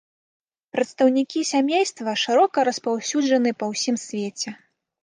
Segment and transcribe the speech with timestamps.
[0.75, 4.61] Прадстаўнікі сямейства шырока распаўсюджаны па ўсім свеце.